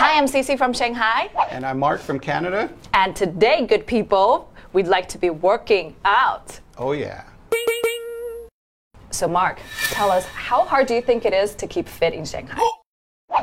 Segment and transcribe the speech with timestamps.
[0.00, 1.28] Hi, I'm Cece from Shanghai.
[1.50, 2.72] And I'm Mark from Canada.
[2.94, 6.58] And today, good people, we'd like to be working out.
[6.78, 7.24] Oh, yeah.
[9.10, 9.60] So, Mark,
[9.90, 12.58] tell us, how hard do you think it is to keep fit in Shanghai?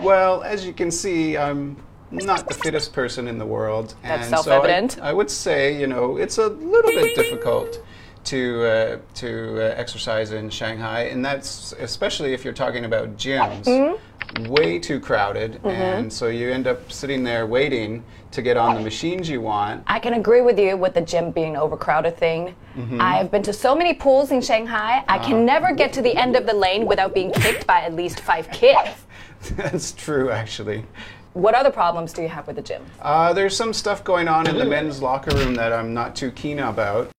[0.02, 1.78] Well, as you can see, I'm
[2.10, 3.94] not the fittest person in the world.
[4.02, 4.94] That's self-evident.
[4.94, 7.86] So I, I, would say, you know, it's a little bit difficult
[8.24, 13.66] to uh, to uh, exercise in Shanghai, and that's especially if you're talking about gyms.
[13.66, 14.07] Mm-hmm
[14.46, 15.68] way too crowded, mm-hmm.
[15.68, 19.84] and so you end up sitting there waiting to get on the machines you want.
[19.88, 22.56] I can agree with you with the gym being overcrowded thing.
[22.76, 23.02] Mm-hmm.
[23.02, 25.04] I've been to so many pools in Shanghai.
[25.08, 27.82] I can uh, never get to the end of the lane without being kicked by
[27.82, 29.06] at least five kids.
[29.56, 30.86] That's true, actually.
[31.34, 32.84] What other problems do you have with the gym?
[33.02, 36.32] Uh, there's some stuff going on in the men's locker room that I'm not too
[36.32, 37.12] keen about.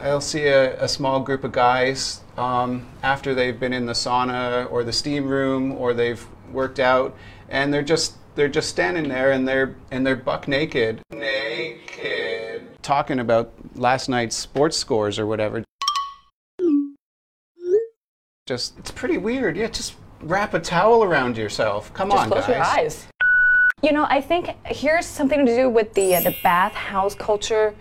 [0.00, 4.70] I'll see a, a small group of guys um, after they've been in the sauna
[4.70, 7.16] or the steam room or they've worked out,
[7.48, 13.20] and they're just they're just standing there and they're and they're buck naked, naked, talking
[13.20, 15.62] about last night's sports scores or whatever.
[18.46, 19.56] Just it's pretty weird.
[19.56, 21.92] Yeah, just wrap a towel around yourself.
[21.92, 22.48] Come just on, close guys.
[22.48, 23.06] your eyes.
[23.82, 27.74] You know, I think here's something to do with the uh, the bathhouse culture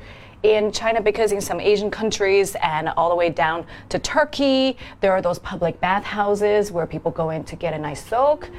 [0.44, 5.12] in China because in some Asian countries and all the way down to Turkey, there
[5.12, 8.50] are those public bathhouses where people go in to get a nice soak.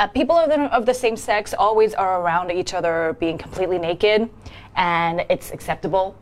[0.00, 3.78] Uh, people of the, of the same sex always are around each other being completely
[3.78, 4.28] naked,
[4.74, 6.16] and it's acceptable.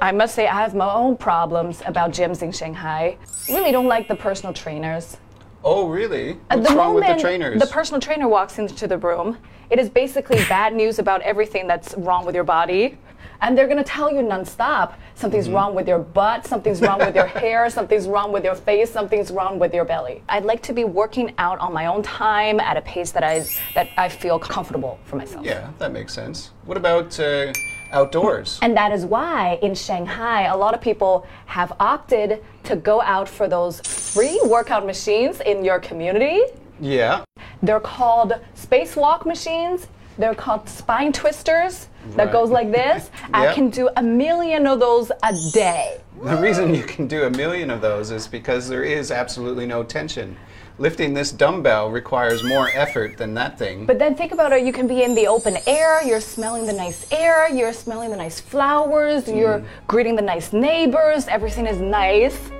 [0.00, 3.16] I must say, I have my own problems about gyms in Shanghai.
[3.48, 5.16] Really don't like the personal trainers.
[5.64, 6.38] Oh, really?
[6.48, 7.60] What's the wrong with the trainers?
[7.60, 9.38] The personal trainer walks into the room.
[9.70, 12.98] It is basically bad news about everything that's wrong with your body.
[13.40, 15.54] And they're gonna tell you nonstop something's mm-hmm.
[15.56, 19.32] wrong with your butt, something's wrong with your hair, something's wrong with your face, something's
[19.32, 20.22] wrong with your belly.
[20.28, 23.44] I'd like to be working out on my own time at a pace that I
[23.74, 25.44] that I feel comfortable for myself.
[25.44, 26.50] Yeah, that makes sense.
[26.64, 27.52] What about uh,
[27.92, 28.58] outdoors.
[28.62, 33.28] And that is why in Shanghai, a lot of people have opted to go out
[33.28, 36.42] for those free workout machines in your community.
[36.80, 37.24] Yeah.
[37.62, 39.86] They're called spacewalk machines.
[40.18, 42.16] They're called spine twisters right.
[42.16, 43.10] that goes like this.
[43.20, 43.30] yep.
[43.34, 46.00] I can do a million of those a day.
[46.22, 49.82] The reason you can do a million of those is because there is absolutely no
[49.82, 50.36] tension
[50.82, 53.86] lifting this dumbbell requires more effort than that thing.
[53.86, 56.72] But then think about it, you can be in the open air, you're smelling the
[56.72, 59.38] nice air, you're smelling the nice flowers, mm.
[59.38, 62.50] you're greeting the nice neighbors, everything is nice.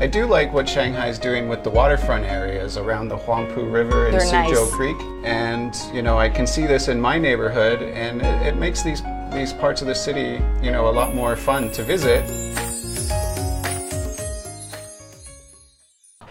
[0.00, 4.08] I do like what Shanghai is doing with the waterfront areas around the Huangpu River
[4.08, 4.70] and Suzhou nice.
[4.72, 4.96] Creek.
[5.22, 9.02] And, you know, I can see this in my neighborhood and it, it makes these,
[9.32, 12.24] these parts of the city, you know, a lot more fun to visit.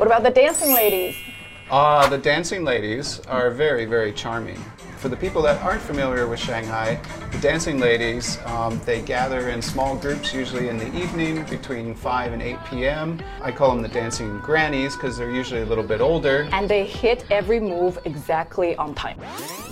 [0.02, 1.16] What about the dancing ladies?
[1.70, 4.58] Ah, uh, the dancing ladies are very, very charming.
[4.98, 7.00] For the people that aren't familiar with Shanghai,
[7.32, 12.34] the dancing ladies, um, they gather in small groups, usually in the evening between 5
[12.34, 13.22] and 8 p.m.
[13.44, 16.50] I call them the dancing grannies because they're usually a little bit older.
[16.52, 19.20] And they hit every move exactly on time.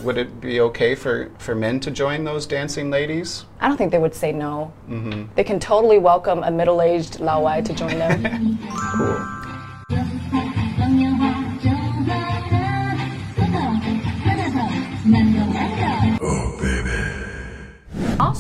[0.04, 3.46] Would it be okay for, for men to join those dancing ladies?
[3.62, 4.72] I don't think they would say no.
[4.88, 5.34] Mm-hmm.
[5.34, 8.60] They can totally welcome a middle-aged Lao Wai to join them.
[8.96, 9.39] cool.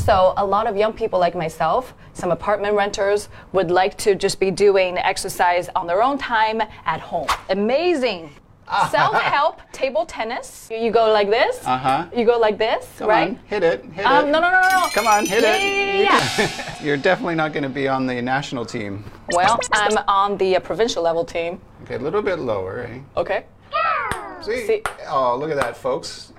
[0.09, 4.39] Also, a lot of young people like myself, some apartment renters, would like to just
[4.39, 7.27] be doing exercise on their own time at home.
[7.49, 8.31] Amazing!
[8.89, 10.67] Self-help table tennis.
[10.71, 11.63] You go like this.
[11.63, 12.05] Uh huh.
[12.15, 13.29] You go like this, Come right?
[13.29, 13.85] On, hit it.
[13.85, 14.31] Hit um, it.
[14.31, 14.87] No, no, no, no.
[14.93, 16.39] Come on, hit yeah, it.
[16.39, 19.03] Yeah, You're definitely not going to be on the national team.
[19.31, 21.61] Well, I'm on the uh, provincial level team.
[21.83, 22.99] Okay, a little bit lower, eh?
[23.15, 23.45] Okay.
[24.41, 24.65] See?
[24.65, 24.83] See?
[25.07, 26.33] Oh, look at that, folks.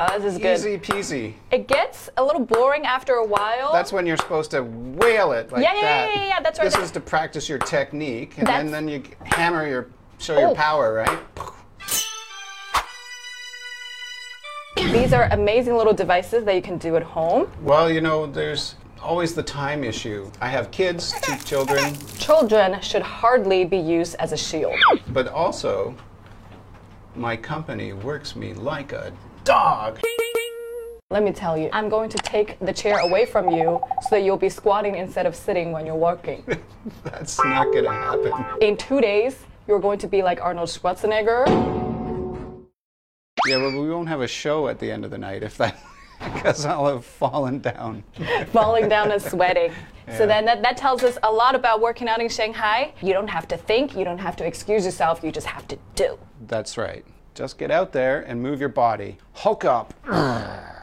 [0.00, 0.54] Oh, this is good.
[0.54, 1.34] Easy peasy.
[1.50, 3.72] It gets a little boring after a while.
[3.72, 6.10] That's when you're supposed to whale it like yeah, yeah, that.
[6.14, 6.70] Yeah, yeah, yeah, that's right.
[6.70, 10.40] This is to practice your technique, and then, then you hammer your, show oh.
[10.40, 11.18] your power, right?
[14.76, 17.50] These are amazing little devices that you can do at home.
[17.62, 20.30] Well, you know, there's always the time issue.
[20.40, 21.96] I have kids, two children.
[22.18, 24.76] Children should hardly be used as a shield.
[25.08, 25.96] But also,
[27.16, 29.12] my company works me like a
[29.44, 30.00] dog.
[31.10, 34.20] Let me tell you, I'm going to take the chair away from you so that
[34.24, 36.44] you'll be squatting instead of sitting when you're walking.
[37.04, 38.32] That's not gonna happen.
[38.60, 41.46] In two days, you're going to be like Arnold Schwarzenegger.
[43.46, 45.78] Yeah, but we won't have a show at the end of the night if that,
[46.34, 48.04] because I'll have fallen down.
[48.52, 49.72] falling down and sweating.
[50.06, 50.18] Yeah.
[50.18, 52.92] So then that, that tells us a lot about working out in Shanghai.
[53.00, 55.78] You don't have to think, you don't have to excuse yourself, you just have to
[55.94, 56.18] do.
[56.46, 57.04] That's right.
[57.38, 59.16] Just get out there and move your body.
[59.32, 59.94] Hulk up.